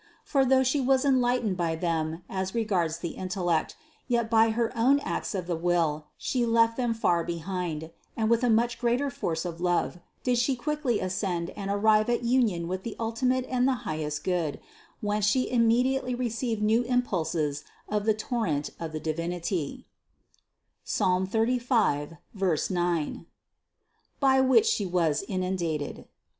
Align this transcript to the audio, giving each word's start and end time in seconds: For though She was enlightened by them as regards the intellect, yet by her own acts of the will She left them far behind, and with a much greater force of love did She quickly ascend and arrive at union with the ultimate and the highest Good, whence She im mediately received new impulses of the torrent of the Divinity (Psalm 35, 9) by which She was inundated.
For 0.23 0.43
though 0.43 0.63
She 0.63 0.81
was 0.81 1.05
enlightened 1.05 1.57
by 1.57 1.75
them 1.75 2.23
as 2.27 2.55
regards 2.55 2.97
the 2.97 3.09
intellect, 3.09 3.75
yet 4.07 4.31
by 4.31 4.49
her 4.49 4.75
own 4.75 4.97
acts 5.01 5.35
of 5.35 5.45
the 5.45 5.55
will 5.55 6.07
She 6.17 6.43
left 6.43 6.75
them 6.75 6.95
far 6.95 7.23
behind, 7.23 7.91
and 8.17 8.27
with 8.27 8.43
a 8.43 8.49
much 8.49 8.79
greater 8.79 9.11
force 9.11 9.45
of 9.45 9.61
love 9.61 9.99
did 10.23 10.39
She 10.39 10.55
quickly 10.55 10.99
ascend 10.99 11.51
and 11.51 11.69
arrive 11.69 12.09
at 12.09 12.23
union 12.23 12.67
with 12.67 12.81
the 12.81 12.95
ultimate 12.99 13.45
and 13.47 13.67
the 13.67 13.75
highest 13.85 14.23
Good, 14.23 14.59
whence 15.01 15.25
She 15.25 15.43
im 15.43 15.67
mediately 15.67 16.15
received 16.15 16.63
new 16.63 16.81
impulses 16.81 17.63
of 17.87 18.05
the 18.05 18.15
torrent 18.15 18.71
of 18.79 18.93
the 18.93 18.99
Divinity 18.99 19.85
(Psalm 20.83 21.27
35, 21.27 22.17
9) 22.33 23.25
by 24.19 24.41
which 24.41 24.65
She 24.65 24.83
was 24.87 25.23
inundated. 25.27 26.07